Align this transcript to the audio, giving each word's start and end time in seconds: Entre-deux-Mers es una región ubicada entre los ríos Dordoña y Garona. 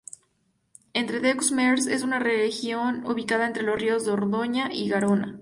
Entre-deux-Mers 0.95 1.85
es 1.85 2.01
una 2.01 2.17
región 2.17 3.05
ubicada 3.05 3.45
entre 3.45 3.61
los 3.61 3.79
ríos 3.79 4.03
Dordoña 4.03 4.71
y 4.73 4.89
Garona. 4.89 5.37